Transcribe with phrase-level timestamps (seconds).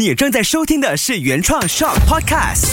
[0.00, 2.70] 你正在收听的是原创 Shock Podcast。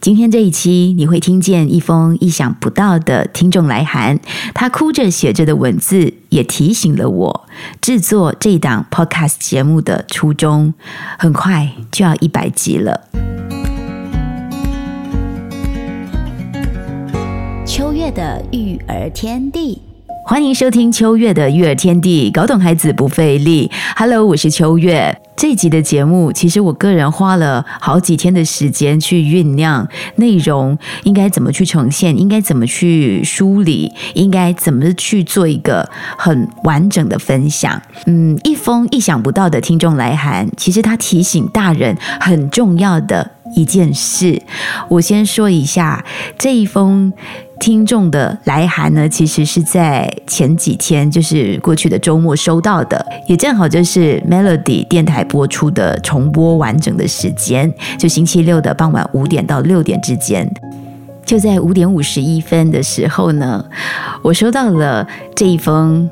[0.00, 4.18] 今天这一期，你会听见一封意想不到的听众来函，
[4.54, 7.48] 他哭着写着的文字，也提醒了我
[7.82, 10.72] 制作这档 Podcast 节目的初衷。
[11.18, 13.08] 很快就要一百集了。
[17.66, 19.82] 秋月的育儿天地。
[20.24, 23.68] 欢迎收听秋月的育儿天地，搞懂孩子不费力。
[23.96, 25.20] Hello，我是秋月。
[25.34, 37.82] 这一集的节目，其实我个人花了好几天的时间去酝酿内容，应该怎么去呈现，应该怎么去梳理，应该怎么去做一个很完整的分享。
[38.06, 44.40] 嗯，一封意想不到的听众来函，其实他提醒大人很重要的一件事。
[44.88, 46.04] 我先说一下
[46.38, 47.12] 这一封。
[47.60, 60.52] 听众的来函呢，其实是在前几天，就是过去的周末收到的，也正好就是 Melody 电台播出的重播完整的时间，就星期六的傍晚五点到六点之间。
[61.24, 63.64] 就在五点五十一分的时候呢，
[64.22, 66.10] 我收到了这一封。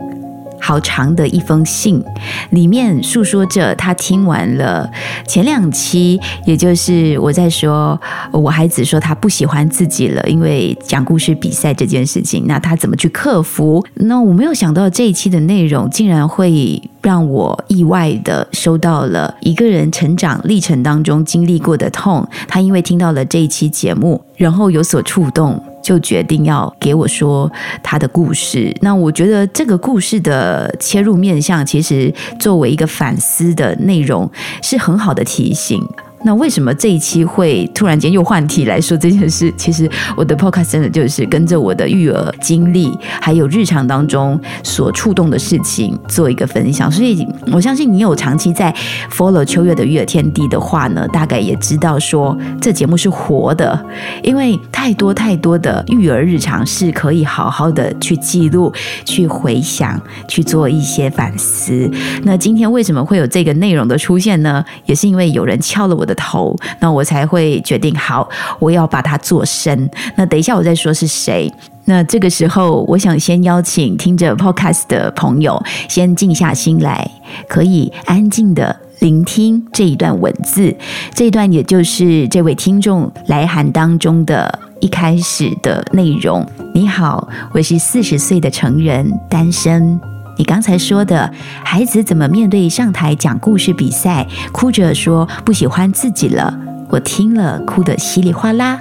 [0.60, 2.02] 好长的一封信，
[2.50, 4.88] 里面诉说着他听完了
[5.26, 7.98] 前两期，也就是我在说，
[8.30, 13.84] 我孩子说他不喜欢自己了，因为讲故事比赛这件事情，那他怎么去克服？
[13.94, 25.62] 那我没有想到这一期的内容竟然会让我意外的收到了一个人成长历程当中经历过的痛，他因为听到了这一期节目，然后有所触动。
[25.82, 27.50] 就决定要给我说
[27.82, 28.74] 他的故事。
[28.80, 34.30] 那我觉得这个故事的切入面向，其实作为一个反思的内容，
[34.62, 35.82] 是很好的提醒。
[36.22, 39.52] 那为什么这一期会突然间又换题来说这件事？
[39.56, 46.90] 其实我的 podcast 真的就是跟着我的育儿经历，还有日常当中所触动的事情做一个分享。
[46.90, 48.74] 所以我相信你有长期在
[49.10, 53.82] follow 秋月的育儿天地的话呢，大概也知道说这节目是活的，
[54.22, 58.72] 因为太多太多的育儿日常是可以好好的去记录、
[59.04, 61.90] 去回想、去做一些反思。
[62.24, 64.62] 那今天为什么会有这个内容的出现呢？
[64.84, 66.20] 也是因为有人敲了我的。
[66.20, 68.28] 头，那我才会决定好，
[68.58, 69.90] 我要把它做深。
[70.16, 71.50] 那等一下我再说是谁。
[71.86, 77.10] 那这个时候，我想先邀请听着 Podcast 的朋友，先静下心来，
[77.48, 80.76] 可以安静的聆听这一段文字。
[81.14, 86.46] 这一段也就是这位听众来函当中的一开始的内容。
[86.74, 89.98] 你好，我是四十岁的成人，单身。
[90.40, 91.30] 你刚才说的
[91.62, 96.58] 孩子怎么面对上台讲故事比赛，哭着说不喜欢自己了，
[96.88, 98.80] 我听了哭得稀里哗啦。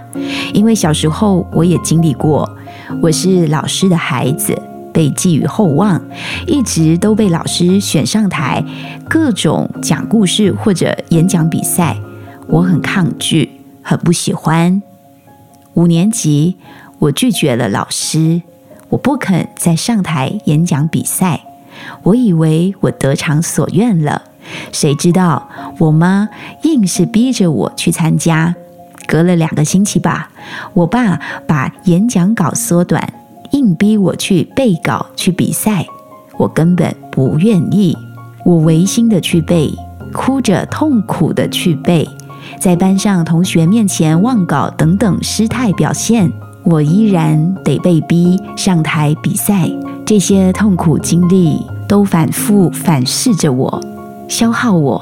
[0.54, 2.50] 因为小时候我也经历过，
[3.02, 4.58] 我是老师的孩子，
[4.94, 6.02] 被寄予厚望，
[6.48, 8.64] 一直都被老师选上台，
[9.10, 11.98] 各种讲故事或者演讲比赛，
[12.48, 14.82] 我很抗拒，很不喜欢。
[15.74, 16.56] 五年级，
[17.00, 18.44] 我拒绝了老师，
[18.88, 21.42] 我不肯再上台演讲比赛。
[22.04, 24.22] 我以为我得偿所愿了，
[24.72, 26.30] 谁知道我妈
[26.64, 28.56] 硬是逼着我去参加。
[29.08, 30.30] 隔了两个星期吧，
[30.74, 33.12] 我爸把演讲稿缩短，
[33.52, 35.86] 硬逼我去背稿去比赛。
[36.38, 37.98] 我根本不愿意，
[38.46, 39.74] 我违心的去背，
[40.14, 42.08] 哭着痛苦的去背，
[42.60, 46.32] 在班上同学面前忘稿等等失态表现，
[46.70, 49.70] 我依然得被逼上台比赛。
[50.06, 51.60] 这些痛苦经历。
[51.90, 53.84] 都反复反噬着我，
[54.28, 55.02] 消耗我。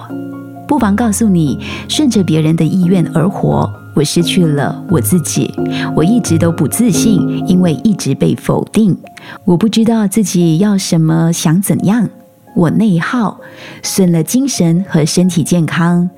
[0.65, 5.53] 不妨告诉你，顺着别人的意愿而活，我失去了我自己。
[5.93, 8.97] 我一直都不自信，因为一直被否定。
[9.43, 12.07] 我不知道自己要什么，想怎样。
[12.55, 13.41] 我内耗，
[13.83, 16.09] 损了精神和身体健康。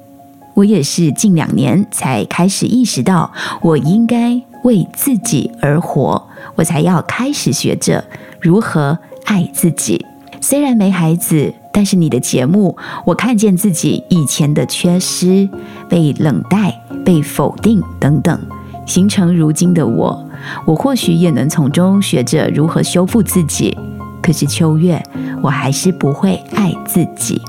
[0.59, 3.31] 我也是近两年才开始意识到，
[3.61, 6.21] 我应该为自己而活，
[6.55, 8.03] 我才要开始学着
[8.41, 10.05] 如何爱自己。
[10.41, 12.75] 虽然没孩子，但是你的节目，
[13.05, 15.47] 我看见自己以前的缺失、
[15.87, 18.37] 被冷待、被否定等等，
[18.85, 20.27] 形成如今的我。
[20.65, 23.77] 我或许也能从中学着如何修复自己。
[24.21, 25.01] 可是秋月，
[25.41, 27.41] 我还是不会爱自己。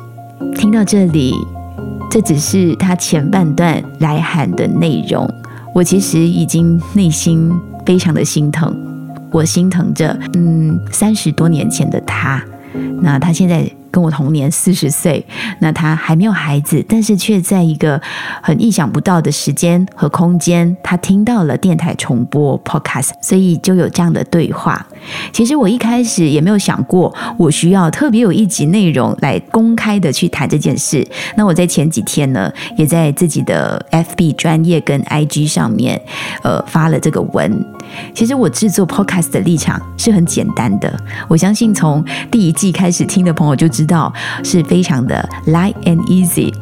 [0.54, 1.34] 听到这里，
[2.10, 5.28] 这只是他前半段来函的内容。
[5.72, 7.52] 我其实已经内心
[7.86, 8.76] 非常的心疼，
[9.30, 12.42] 我心疼着，嗯，三十多年前的他。
[13.00, 15.24] 那他现在跟我同年，四十岁。
[15.60, 18.00] 那他还没有孩子，但是却在一个
[18.42, 24.84] 很意想不到的时间和空间，他听到了电台重播 podcast，所以就有这样的对话。
[25.32, 31.06] 其实我一开始也没有想过，我需要特别有一集内容来公开的去谈这件事。
[31.36, 36.00] 那我在前几天呢，也在自己的 FB 专业跟 IG 上面，
[36.42, 37.64] 呃，发了这个文。
[38.14, 40.92] 其实我制作 Podcast 的立场是很简单的，
[41.28, 44.12] 我相信从第一季开始听的朋友就知道，
[44.44, 46.52] 是非常的 light and easy。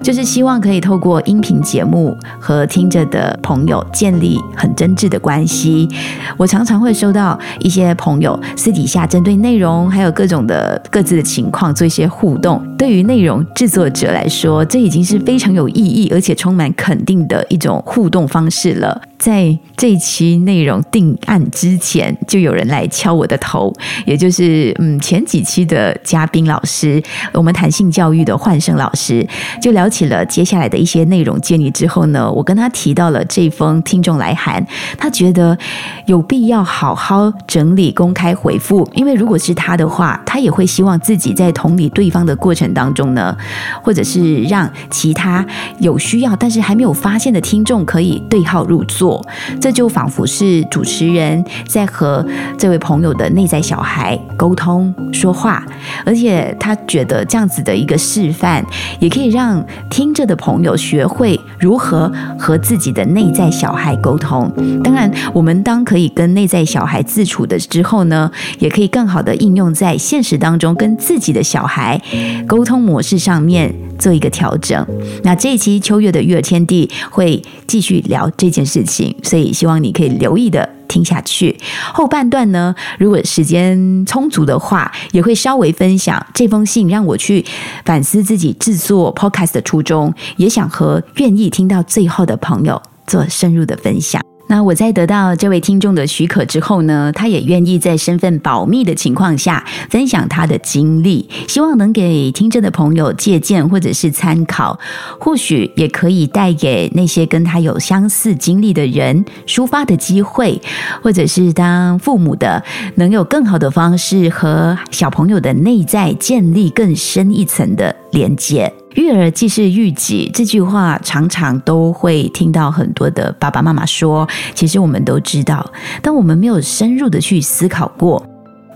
[0.00, 5.88] 就是希望可以透过音频节目和听着的朋友建立很真挚的关系。
[6.36, 12.62] 我常常会收到一些些朋友私底下针对内容还有各种的各自的情况做一些互动。
[12.76, 19.00] 对于内容制作者来说，这已经是非常有意义而且充满肯定的一种互动方式了。
[19.18, 23.72] 在这一期内容定案之前，就有人来敲我的头，
[24.06, 27.02] 也就是嗯前几期的嘉宾老师，
[27.32, 29.26] 我们谈性教育的焕生老师，
[29.60, 34.64] 就聊起了接下来的一些内容建议之后呢，我跟他提到了这封听众来函，
[34.96, 35.58] 他觉得
[36.06, 43.36] 有必要好好整同理公开回复，因为如果是他的话，他也会希望自己在同理对方的过程当中呢，
[43.82, 45.44] 或者是让其他
[45.80, 49.22] 有需要但是还没有发现的听众可以对号入座。
[49.60, 52.24] 这就仿佛是主持人在和
[52.56, 55.62] 这位朋友的内在小孩沟通说话，
[56.06, 58.64] 而且他觉得这样子的一个示范，
[58.98, 64.50] 也可以让听着的朋友学会如何和自己的内在小孩沟通。
[64.82, 72.00] 当然，我们当可以跟内在小孩自处的之后呢，也可以更好的应用在现实当中，跟自己的小孩
[72.46, 74.86] 沟通模式上面做一个调整。
[75.22, 79.14] 那这一期秋月的育儿天地会继续聊这件事情。
[79.22, 81.56] 所以希望你可以留意的听下去。
[81.92, 87.44] 后半段呢，如果时间充足的话，也会稍微分享这封信，让我去
[87.84, 94.27] 反思自己制作 podcast 的初衷，也想和愿意听到最后的朋友做深入的分享。
[94.48, 104.78] 那我在得到这位听众的许可之后呢，他也愿意在身份保密的情况下分享他的经历，希望能给听着的朋友借鉴或者是参考，
[105.20, 110.60] 或许也可以带给那些跟他有相似经历的人抒发的机会，
[111.02, 118.72] 或者是当父母的能有更好的方式和小朋友的内在建立更深一层的连接。
[118.94, 124.26] 育儿既是育己，这句话常常都会听到很多的爸爸妈妈说。
[124.54, 128.24] 其实我们都知道，但我们没有深入的去思考过。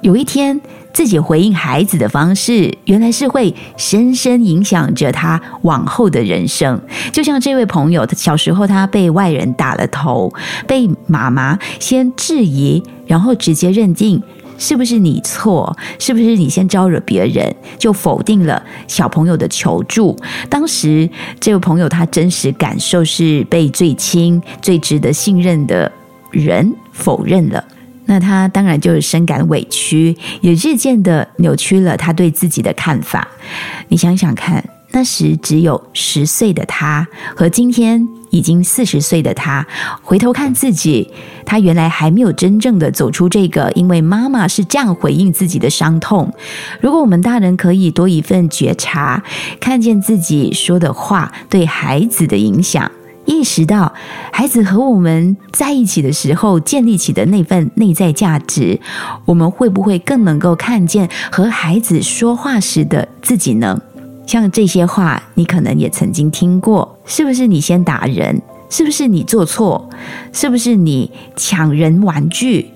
[0.03, 0.61] 有一天，
[0.93, 6.81] 自己回应孩子的方式，原来是会深深影响着他往后的人生。
[7.13, 10.33] 就像这位朋友，他小时候他被外人打了头，
[10.67, 14.21] 被妈妈先质疑，然后直接认定。
[14.63, 15.77] 是不是你错？
[15.99, 20.17] 是不是你先招惹别人，就否定了小朋友的求助？
[20.49, 21.11] 当时
[21.41, 25.91] 这位朋友他真实感受是被最亲、最值得信任的
[26.31, 27.65] 人否认了，
[28.07, 33.27] 那他当然就是深感委屈，也日渐的扭曲了他对自己的看法。
[33.89, 34.65] 你想想看。
[34.93, 39.67] 那时只有十岁的他，和今天已经四十岁的他，
[40.03, 41.11] 回头看自己，
[41.47, 46.33] 他原来还没有真正的走出这个，因为妈妈是这样回应自己的伤痛。
[46.81, 49.23] 如果我们大人可以多一份觉察，
[49.59, 52.91] 看见自己说的话对孩子的影响，
[53.25, 53.93] 意识到
[54.31, 58.79] 孩子和我们在一起的时候建立起的那份内在价值，
[59.25, 63.81] 我们会不会更能够看见和孩子说话时的自己呢？
[64.33, 67.47] 像这些话，你可能也曾经听过，是不是？
[67.47, 69.91] 你先打人，是不是你做错？
[70.33, 72.71] 是不是你抢人玩具？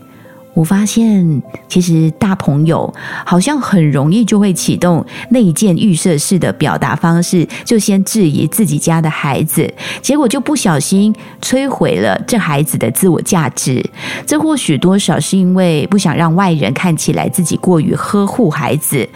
[0.53, 2.93] 我发现，其实大朋友
[3.25, 9.73] 好像很容易就会启动内建预设式的表达方式，就先质疑自己家的孩子，
[10.03, 13.83] 结果就不小心摧毁了这孩子的自我价值。
[14.27, 19.09] 这或许多少是因为不想让外人看起来自己过于呵护孩子，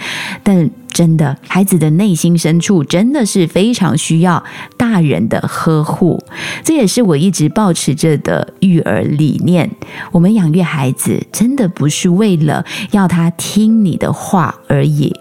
[0.42, 0.70] 但。
[1.00, 4.44] 真的，孩子的内心深处真的是非常需要
[4.76, 6.22] 大人的呵护，
[6.62, 9.70] 这也是我一直保持着的育儿理念。
[10.12, 15.16] 我们养育孩子，真的不是为了要他听你的话而已。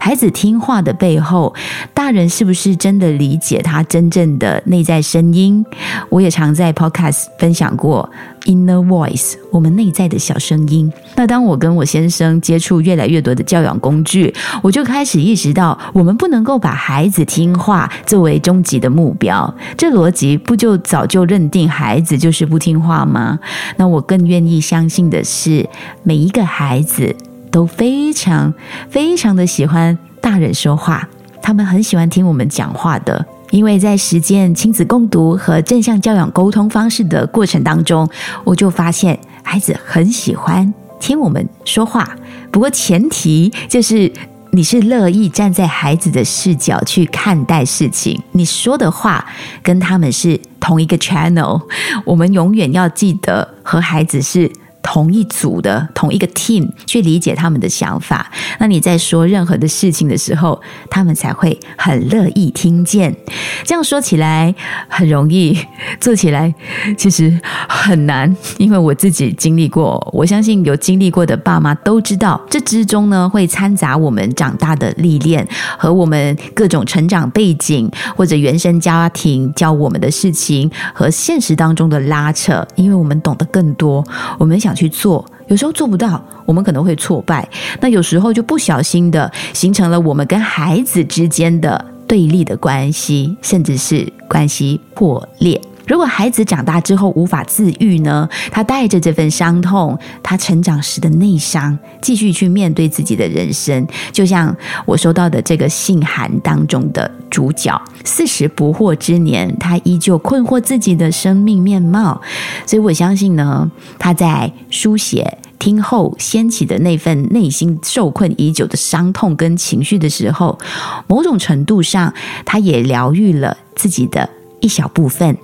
[0.00, 1.54] 孩子听话的背后，
[1.92, 5.64] 大人是不是真的理解他真正的内在声音？
[6.08, 8.08] 我也常在 Podcast 分享过
[8.44, 10.92] Inner Voice，我们内在的小声音。
[11.16, 19.54] 那当我跟我先生接触越来越多的教养工具，我就开始意识到，我们不能够把孩子听话作为终极的目标。
[19.76, 23.38] 这逻辑不就早就认定孩子就是不听话吗？
[23.76, 25.68] 那我更愿意相信的是，
[26.02, 27.14] 每一个孩子。
[27.54, 28.52] 都非常
[28.90, 31.08] 非常的喜欢大人说话，
[31.40, 38.10] 他们很喜欢听我们讲话的，因为在实践亲子共读和正向教养沟通方式的过程当中，
[38.42, 40.74] 我就发现孩子很喜欢。
[40.98, 42.16] 听我们说话，
[42.50, 44.12] 不过前提就是
[44.50, 49.24] 你是乐意站在孩子的视角去看待事情，你说的话
[49.62, 51.62] 跟他们是同一个 channel。
[52.04, 54.50] 我们永远要记得和孩子是。
[54.84, 60.60] 同一组的同一个 team 去理解他们的想法，那你在说任何的事情的时候，
[60.90, 63.16] 他们才会很乐意听见。
[63.64, 64.54] 这样说起来
[64.86, 65.58] 很容易，
[65.98, 66.54] 做起来
[66.98, 67.36] 其实
[67.66, 69.94] 很难，因为我自己经历过。
[70.12, 75.46] 我相信有经历过的爸妈都知道，这之中呢会掺杂我们长大的历练
[75.78, 84.04] 和我们各种成长背景或者原生家庭教我们的事情和现实当中的拉扯，因为我们懂得更多，
[84.38, 87.48] 我们想去做，有时候做不到，我们可能会挫败。
[87.80, 95.60] 那有时候就不小心的形成了我们跟孩子之间的对立的关系，甚至是关系破裂。
[95.86, 98.28] 如果孩子长大之后无法自愈呢？
[98.50, 103.86] 他带着这份伤痛，他成长时的内伤，继续去面对自己的人生。
[104.12, 104.54] 就像
[104.86, 112.20] 我收到的这个信函当中的主角，四十不惑之年，他依旧困惑自己的生命面貌。
[112.66, 120.58] 所以我相信呢，他在书写听后掀起的那份内心受困已久的伤痛跟情绪的时候，
[121.06, 122.12] 某种程度上，
[122.46, 124.28] 他也疗愈了自己的
[124.60, 125.36] 一小部分。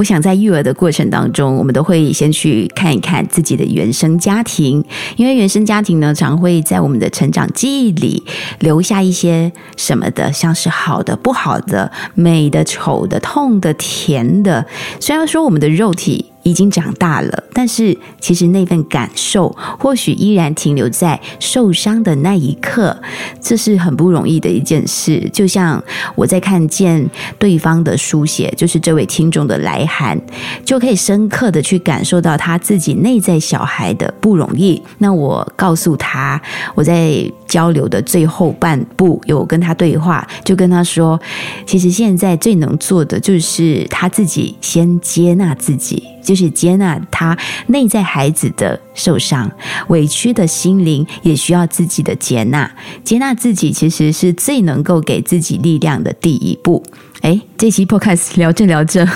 [0.00, 4.82] 我想在育儿的过程当中，我们都会先去看一看自己的原生家庭，
[5.16, 8.24] 因为原生家庭呢，常会在我们的成长记忆里
[8.60, 14.64] 留下一些什么的，像是好的、不好的、美的、丑的、痛的、甜的。
[14.98, 16.29] 虽然说我们的肉体。
[16.42, 22.96] 已经长大了，但是其实那份感受或许依然停留在受伤的那一刻，
[23.40, 25.28] 这是很不容易的一件事。
[25.32, 25.82] 就像
[26.14, 30.18] 我在看见对方的书写，就是这位听众的来函，
[30.64, 34.82] 就可以深刻的去感受到他自己内在小孩的不容易。
[34.98, 36.40] 那我告诉他，
[36.74, 41.20] 我在交流的最后半步有跟他对话，就跟他说，
[41.66, 46.02] 其实现在最能做的就是他自己先接纳自己。
[46.22, 47.36] 就是接纳他
[47.66, 49.50] 内在孩子的受伤、
[49.88, 52.70] 委屈的心灵，也需要自己的接纳。
[53.02, 56.82] 接纳自己，其实是最能够给自己力量的第一步。
[57.22, 59.06] 哎，这期 podcast 聊着聊着，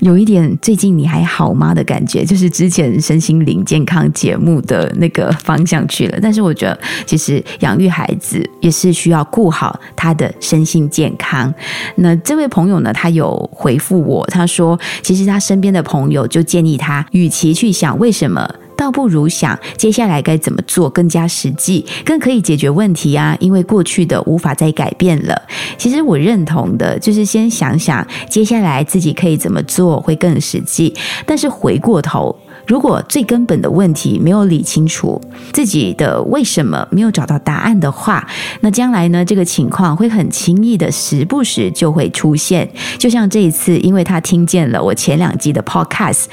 [0.00, 6.18] 有一点最近你还好吗的感觉，就是之前身心灵健康节目的那个方向去了。
[6.20, 11.52] 但是我觉得，其实养育孩子也是需要顾好他的身心健康。
[11.96, 18.46] 那这位朋友呢，他有回复我，他说，其实他身边的朋友就建议他，与其去想为什么。
[18.78, 23.36] 倒不如想接下来该怎么做更加实际，更可以解决问题啊！
[23.40, 25.42] 因为过去的无法再改变了。
[25.76, 30.94] 其实我认同的，就是先想想接下来自己可以怎么做会更实际。
[31.26, 32.34] 但是回过头，
[32.68, 35.20] 如果最根本的问题没有理清楚，
[35.52, 38.24] 自己的为什么没有找到答案的话，
[38.60, 39.24] 那将来呢？
[39.24, 42.70] 这个情况会很轻易的，时不时就会出现。
[42.96, 46.26] 就像这一次，因为他听见了我前两集的 Podcast，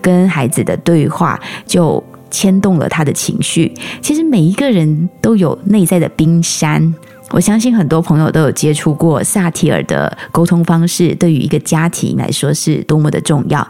[0.00, 1.91] 跟孩子的对话，就。
[2.32, 3.72] 牵动了他的情绪。
[4.00, 6.92] 其实每一个人都有内在的冰山。
[7.30, 13.66] 我相信很多朋友都有接触过萨提尔的沟通方式，对于一个家庭来说是多么的重要。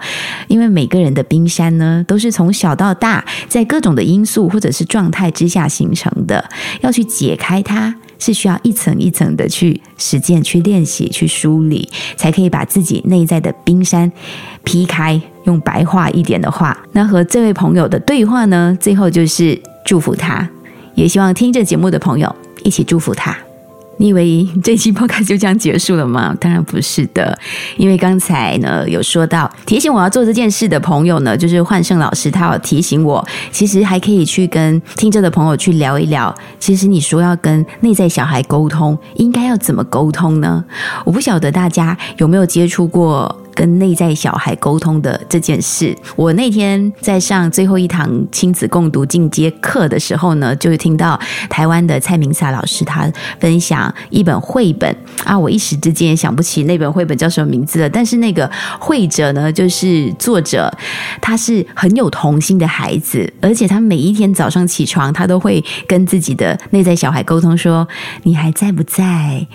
[0.49, 6.45] 因为每个人的冰山呢，都是从小到大，在各种的因素或者是状态之下形成的。
[6.81, 14.13] 要去解开它，是需要一层一层的去实践、去练习、去梳理，才可以把自己内在的冰山
[14.63, 15.21] 劈开。
[15.43, 20.49] 用白话一点的话，那和这位朋友的对话呢，最后就是祝福他，
[20.95, 23.37] 也希望听着节目的朋友一起祝福他。
[24.03, 26.37] 你以为这期播客就这样结束了吗？
[26.41, 27.39] 当然不是的，
[27.77, 36.35] 因为刚才呢有说到提醒我要做这件事的朋友呢，就是焕胜老师，他有提醒我，其实还可以去跟听着的朋友去聊一聊。
[36.59, 40.65] 其实你说要跟内在小孩沟通，应该要怎么沟通呢？
[41.05, 43.42] 我不晓得大家有没有接触过。
[43.55, 51.19] 跟内在小孩沟通的这件事，我那天在上最后一堂亲子共读进阶课的时候呢，就是听到
[51.51, 57.91] 台湾的蔡明萨老师他分享一本绘本啊，我一时之间也想不起那本绘本叫什么名字了。
[57.91, 60.73] 但是那个绘者呢，就是作者，
[61.21, 67.87] 他是很有童心的孩子，而且他每一天早上起床，他都会跟自己的内在小孩沟通说
[68.25, 69.47] ：“你还在不在？”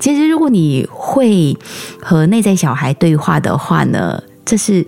[0.00, 1.54] 其实如果你会
[2.00, 3.41] 和内在小孩对话。
[3.42, 4.86] 的话呢，这是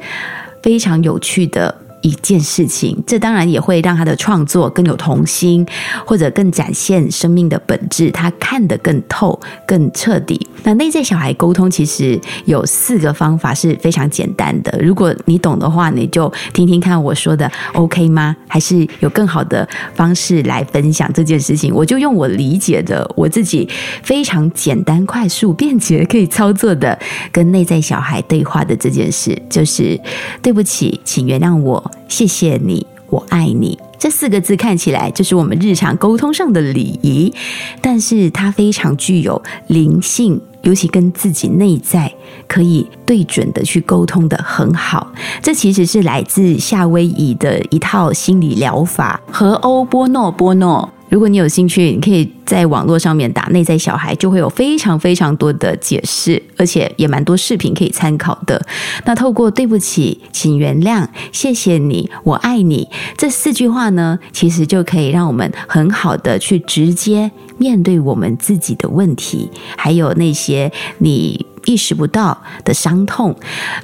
[0.63, 3.03] 非常有趣的一件事情。
[3.07, 5.67] 这当然也会让他的创作更有童心，
[6.07, 8.11] 或者更展现生命的本质。
[8.11, 10.47] 他看得更透、更彻底。
[10.63, 18.37] 那内在小孩沟通其实有四个方法是非常简单的，如果你懂的话，你就听听看我说的 OK 吗？
[18.47, 21.75] 还是有更好的方式来分享这件事情？
[21.75, 23.69] 我就用我理解的，我自己
[24.03, 26.99] 非常简单、快速、便捷可以操作的
[27.33, 30.01] 跟内在小孩对话的这件事，就是
[30.43, 33.79] 对不起，请原谅我，谢谢你，我爱你。
[33.99, 37.33] 这四个字看起来就是我们日常沟通上的礼仪，
[37.81, 42.13] 但是它非常具有灵性，尤其跟自己内在
[42.47, 45.11] 可以对准的去沟通的很好。
[45.41, 50.91] 这其实是来自夏威夷的一套心理疗法——和欧波诺波诺。
[51.11, 58.61] 如果你有兴趣，你可以在网络上面打“内在小孩”，就会有非常非常多的解释，而且也蛮多视频可以参考的。
[59.05, 71.47] 那透过“对不起，请原谅，谢谢你，我爱你”这四句话呢，其实就可以让我们很好的去直接面对我们自己的问题，还有那些你。
[71.65, 73.35] 意识不到的伤痛，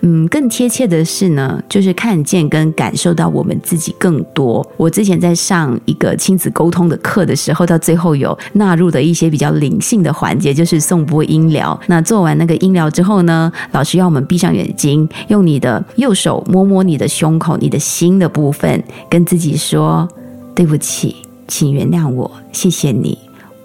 [0.03, 4.67] 嗯，更贴切的是呢，就是看见跟感受到我们自己更多。
[4.77, 11.79] 我之前在上一个亲子沟通的课的时候，到最后有纳入的一些比较灵性的环节，就是送播音疗。
[11.87, 20.09] 那做完那个音疗之后呢，老师要我们闭上眼睛，用你的右手摸摸你的胸口、你的心的部分，跟自己说
[20.55, 21.17] ：“对不起，
[21.49, 23.19] 请原谅我，谢谢你，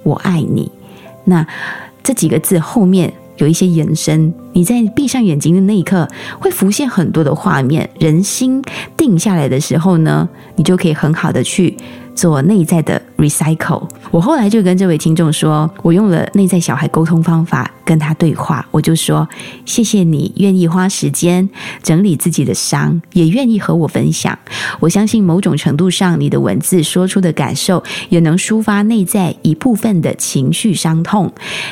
[0.04, 0.72] 我爱你。”
[1.26, 1.46] 那
[2.02, 3.12] 这几个字后面。
[3.38, 6.08] 有一些延伸，你在闭上眼睛的那一刻，
[6.40, 7.90] 会浮现很多的画面。
[8.00, 8.62] 人心
[8.96, 11.76] 定下来的时候呢，你就可以很好的去。
[12.16, 13.88] 做内在的 recycle。
[14.10, 18.66] 我后来就跟这位听众说，我用了内在小孩沟通方法跟他对话。
[18.72, 19.28] 我就说，
[19.66, 21.48] 谢谢你愿意花时间
[21.84, 24.38] 整理自己的伤，也愿意和我分享。
[24.80, 31.32] 我相信某种程度上，你的文字说出的感受，也能抒发内在一部分的情绪伤痛。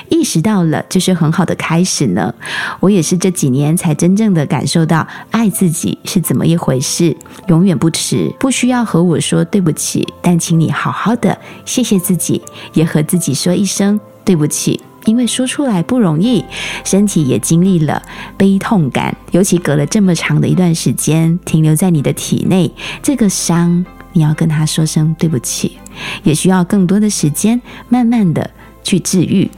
[0.10, 2.34] 意识到了，这是很好的开始呢。
[2.82, 7.16] 我也是这几年才真正的感受到爱自己是怎么一回事。
[7.48, 10.33] 永远不迟，不需要和我说对不起，但。
[10.38, 12.42] 请你好好的，谢谢自己，
[12.74, 16.44] 也和自己说一声对不起，因为说出来不容易，
[16.84, 18.02] 身体也经历了
[18.38, 25.78] 悲痛感，尤其隔了这么长的一段时间停留在你的体内，这个伤你要跟他说声对不起，
[26.24, 28.50] 也需要更多的时间，慢慢的
[28.84, 29.50] 去治愈，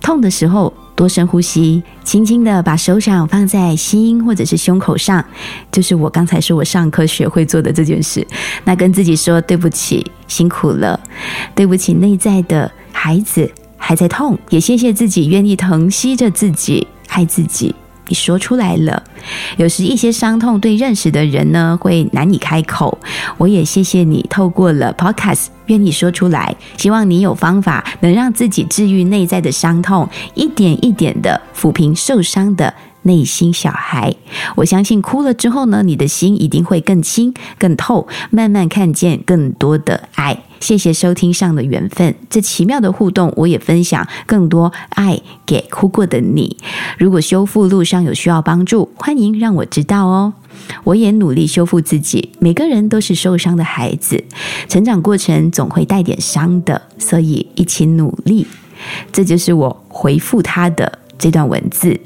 [0.00, 0.72] 痛的时候。
[1.02, 5.24] 多深呼吸，轻轻的把手掌放在心或者是胸口上，
[5.72, 8.24] 就是我刚才说我上课学会做的这件事。
[8.62, 11.00] 那跟自己说对不起，辛苦了，
[11.56, 17.74] 对不起，内在的孩子还在痛，也谢谢自己愿意疼惜着自己，爱自己。
[18.08, 19.02] 你说出来了，
[19.56, 22.98] 有时一些伤痛对认识的人呢会难以开口。
[23.38, 34.14] 我也谢谢你透过了 Podcast 愿意说出来，希望你有方法能让自己治愈内在的伤痛，一点一点的抚平受伤的内心小孩。
[34.56, 40.44] 我相信哭了之后呢，你的心一定会更轻、更透，慢慢看见更多的爱。
[40.60, 46.56] 谢谢收听上的缘分，这奇妙的互动，我也分享更多爱给哭过的你。
[46.96, 50.34] 如果修复路上有需要帮助，欢迎让我知道哦。
[50.84, 52.30] 我也努力修复自己。
[52.38, 54.22] 每个人都是受伤的孩子，
[54.68, 58.46] 成长过程总会带点伤的，所以一起努力。
[59.10, 61.98] 这就是我回复他的这段文字。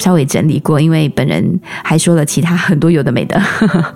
[0.00, 3.40] 稍微整理过，因为本人还说了其他很多有的没的。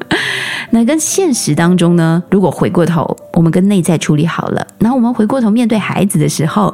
[0.70, 6.72] 那跟现实当中呢，如果回过头，我们跟内在处理好了，然后我们回过头面对孩子的时候，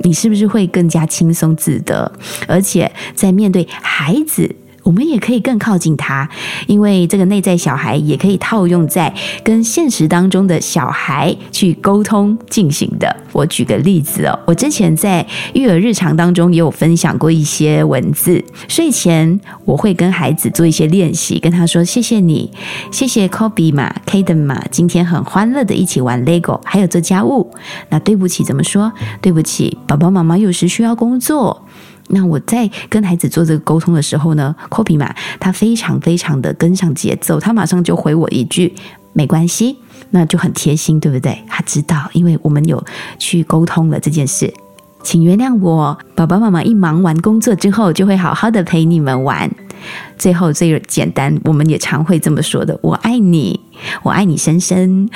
[0.00, 2.10] 你是不是会更加轻松自得？
[2.46, 4.54] 而且在面对孩子。
[4.88, 6.26] 我们也可以更靠近他，
[6.66, 13.14] 因为这个内在小孩也可以套用在跟现实当中的小孩去沟通进行的。
[13.32, 18.42] 我举个例子哦，我之前在育儿日常当中也有分享过一些文字。
[18.66, 22.50] 睡前我会跟孩子做一些练习，跟他说：“谢谢你，
[22.90, 27.50] 谢谢 Kobe 嘛，Kaden 嘛，今天很欢乐的一起玩 Lego，还有做家务。
[27.90, 28.90] 那对不起怎么说？
[29.20, 31.64] 对不起，爸爸妈妈有时需要工作。”
[32.08, 38.74] 那我在跟孩子做这个沟通的时候呢，Kobe 嘛，他非常非常的跟上节奏，他马上就回我一句
[39.12, 39.76] 没关系，
[40.10, 41.38] 那就很贴心，对不对？
[41.46, 42.82] 他知道，因为我们有
[43.18, 44.52] 去沟通了这件事，
[45.02, 49.50] 请原谅我，爸爸妈妈一忙完工作之后，就会好好的陪你们玩。
[50.18, 53.60] 最后最简单，我们也常会这么说的：我爱你，
[54.02, 55.08] 我爱你深深，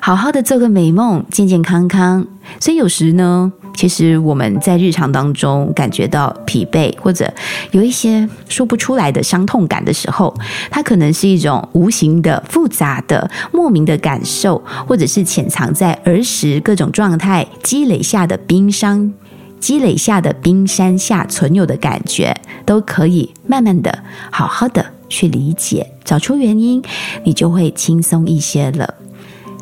[0.00, 2.26] 好好的做个美梦，健健康康。
[2.58, 3.52] 所以有时呢。
[3.74, 7.32] 其实我们在日常当中感觉到疲惫，或者
[7.70, 10.34] 有一些说不出来的伤痛感的时候，
[10.70, 19.12] 它可能是一种无形的、复杂的、莫名的感受，或者是潜藏在儿时各种状态积累下的冰伤。
[19.58, 26.82] 积累下的冰山下存有的感觉，都可以慢慢的、好好的去理解，找出原因，
[27.24, 28.94] 你就会轻松一些了。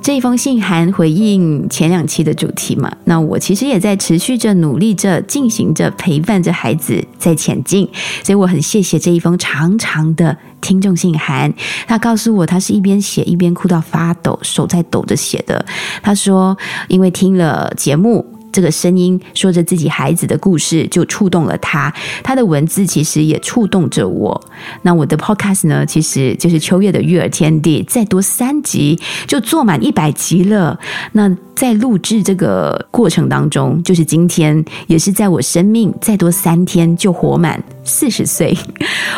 [0.00, 2.90] 这一封信函回应前两期的主题嘛？
[3.04, 7.86] 那我其实也在持续着努力着，进行着陪伴着孩子在前进，
[8.24, 11.52] 所以我很谢谢这一封长长的听众信函。
[11.86, 15.64] 他告诉我，他是一边写一边哭到发抖，手在抖着写的。
[16.02, 16.56] 他说，
[16.88, 18.37] 因为听了节目。
[18.58, 21.94] 这个声音说着自己孩子的故事，就触动了他。
[22.24, 24.40] 他的文字其实也触动着我。
[24.82, 30.76] 那我的 podcast 呢，其实就是秋月的育儿天地，再多三集就做满一百集了。
[31.12, 38.56] 那在录制这个过程当中，就是今天，也是在我生命再多三天就活满四十岁。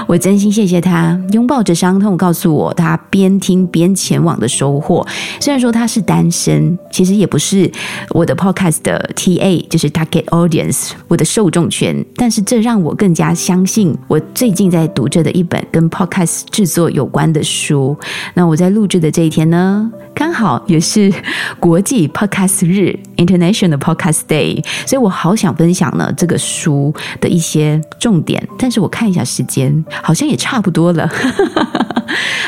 [0.07, 5.07] 我真心谢谢他，拥抱着伤痛，告诉我他边听边前往的收获。
[5.38, 7.70] 虽然说他是单身，其实也不是
[8.12, 9.11] 我的 podcast 的。
[9.16, 17.94] T A 就是 target audience，我的受众群，但是这让我更加相信我最近在读着的一本跟 podcast 制作有关的书。
[18.33, 21.11] 那我在录制的这一天呢，刚好也是
[21.59, 28.46] 国际 podcast 日 （International Podcast Day），所以我好想分享呢这个书的一些重点。
[28.59, 31.11] 但是我看一下时间，好像也差不多了。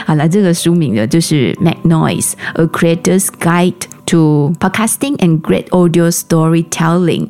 [0.04, 3.91] 好了，这个书名呢就是 Make Noise: A Creator's Guide。
[4.06, 7.28] To podcasting and great audio storytelling，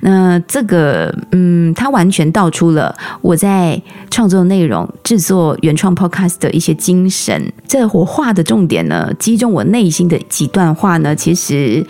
[0.00, 7.52] 那这个嗯，它完全道出了我在创作内容、制作原创 podcast 的一些精神。
[7.68, 11.86] 这我画的重点呢，击中我内心的几段话呢，其实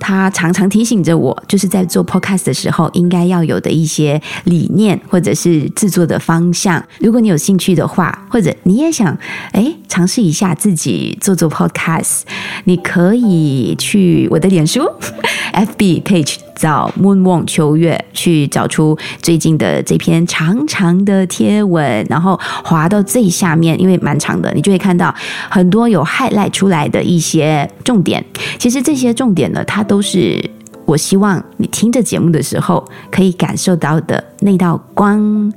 [0.00, 6.82] 它常常提醒着我，就是在做 podcast 的时候应该要有的一些理念，或者是制作的方向。
[6.98, 9.16] 如果你有兴趣的话，或者你也想
[9.52, 12.22] 哎尝试一下自己做做 podcast，
[12.64, 13.73] 你可以。
[13.76, 14.80] 去我的脸书
[15.52, 25.14] FB page 找 Moon Wong 秋月，去找出最近的这篇长长的贴文，然后滑到最下面，因为蛮长的，你就会看到
[25.50, 28.24] 很多有 highlight 出来的一些重点。
[28.58, 30.42] 其实这些重点呢，它都是
[30.86, 35.52] 我希望你听着节目的时候可以感受到的那道光。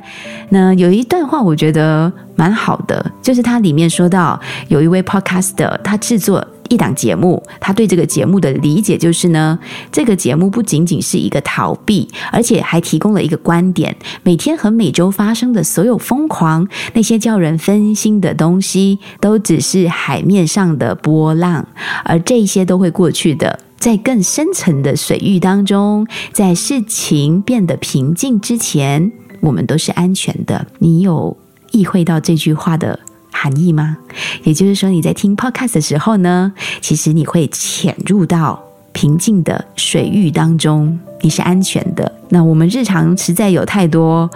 [0.49, 6.45] 那有一段话，我觉得蛮好的，就是它里面说到有一位 podcaster，他制作。
[6.69, 9.57] 一档节目，他对这个节目的理解就是呢，
[9.91, 21.67] 这个节目不仅仅是一个逃避，而且还提供了一个观点：每天和每周发生的所有疯狂，那些叫人分心的东西，都只是海面上的波浪，
[22.03, 23.59] 而这些都会过去的。
[23.77, 30.65] 在更深层的水域当中，在事情变得平静之前，我们都是安全的。
[30.79, 31.37] 你有
[31.71, 32.99] 意会到这句话的？
[33.39, 33.97] 含义吗？
[34.43, 38.59] 也就是说，你在听 podcast 的时候呢，其实你会潜入到
[38.93, 42.11] 平静的水域当中，你是安全的。
[42.29, 44.29] 那我们日常实在有太多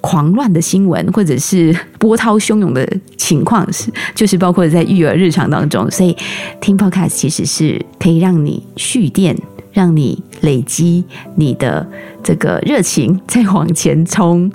[0.00, 6.16] 狂乱的新闻，或者是波涛汹涌的情况，是就是包括在育儿日常当中，所以
[6.60, 9.36] 听 podcast 其实是可以让你蓄电，
[9.72, 11.84] 让你累积你的
[12.22, 14.50] 这个热情，再往前冲。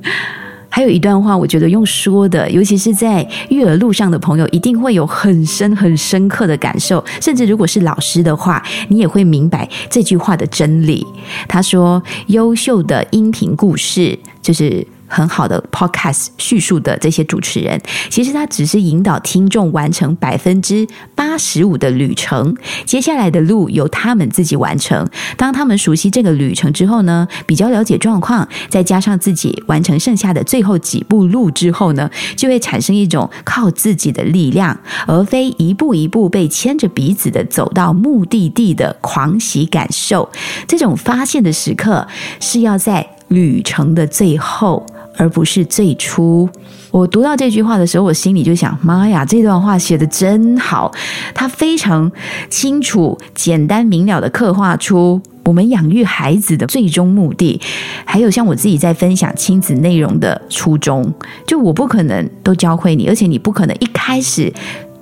[0.80, 7.04] 还有一段话，我觉得用说的，尤其是在育儿路上的朋友，一定会有很深很深刻的感受。
[7.20, 11.06] 甚至如果是老师的话，你也会明白这句话的真理。
[11.50, 25.08] 他说：“优秀的音频故事就是。”很好的 podcast 叙述的这些主持人，其实他只是引导听众完成百分之八十五的旅程，接下来的路由他们自己完成。
[25.36, 40.30] 当他们熟悉这个旅程之后呢，比较了解状况，再加上自己完成剩下的最后几步路之后呢，就会产生一种靠自己的力量，而非一步一步被牵着鼻子的走到目的地的狂喜感受。
[40.68, 42.08] 这种发现的时刻
[42.40, 44.86] 是要在旅程的最后。
[45.20, 46.48] 而不是最初，
[46.92, 50.90] 我读到这句话的时候，我心里就想：妈呀，这段话写的真好！
[51.36, 52.10] 他非常
[52.50, 57.60] 清楚、简单明了的刻画出我们养育孩子的最终目的，
[58.06, 61.14] 还有像我自己在分享亲子内容的初衷。
[61.46, 64.52] 就我不可能都教会你，而且你不可能一开始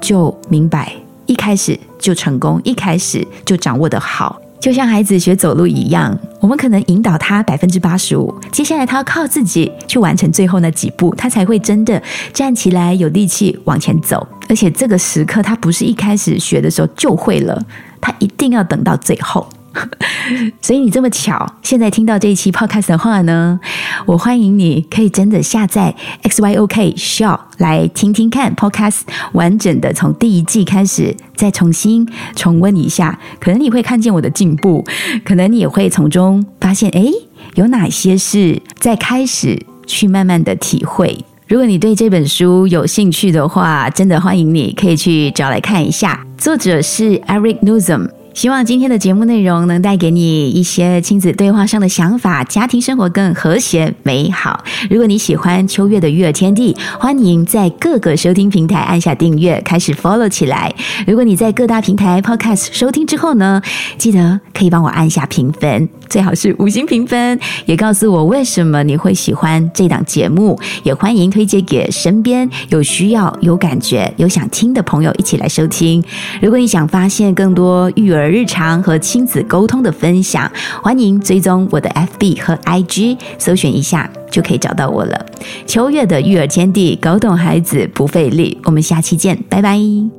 [0.01, 0.91] 就明白，
[1.27, 4.41] 一开始就成功，一开始就掌握的好。
[4.59, 12.01] 就像孩子学走路一样，我们可能引导他百分之八十五，接下来他要靠自己去完成最后那几步，他才会真的
[12.33, 14.27] 站起来有力气往前走。
[14.49, 17.63] 而且这个时刻，他不是一开始学的时候就会了，
[18.01, 19.47] 他一定要等到最后。
[20.61, 23.59] 所以你这么巧，现在听到这一期 podcast 的话呢，
[24.05, 29.01] 我欢迎你可以真的下载 X Y O K Show 来听听看 podcast
[29.33, 34.85] 完整的从第一季开始，再重新重温一下，可能你会看见我的进步，
[35.23, 37.11] 可能你也会从中发现，哎。
[37.53, 41.17] 有哪些是在开始去慢慢的体会？
[41.47, 46.23] 如果你对这本书有兴趣的话，真的欢迎你可以去找来看一下。
[46.37, 48.09] 作者是 Eric Newsom。
[48.37, 54.63] 希望今天的节目内容能带给你一些亲子对话上的想法，家庭生活更和谐美好。
[54.91, 60.71] 如果你喜欢秋月的育儿天地，欢迎在各个收听平台按下订阅，开始 follow 起来。
[61.07, 63.59] 如果你在各大平台 podcast 收听之后呢，
[63.97, 70.59] 记得可以帮我按下评分，最好是五星评分，也告诉我为什么你会喜欢这档节目。
[70.83, 76.03] 也欢迎推荐给身边有需要、有感觉、有想听的朋友一起来收听。
[76.41, 80.49] 如果你想发现更多育儿，日常和亲子沟通的分享，
[80.81, 85.25] 欢迎追踪我的 FB 和 IG，搜寻一下就可以找到我了。
[85.65, 88.57] 秋月的育儿天地，搞懂孩子不费力。
[88.63, 90.16] 我们下期见，拜拜。